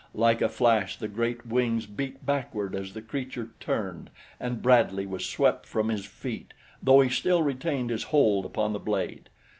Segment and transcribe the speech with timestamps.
[0.15, 5.27] Like a flash the great wings beat backward as the creature turned, and Bradley was
[5.27, 9.29] swept from his feet, though he still retained his hold upon the blade.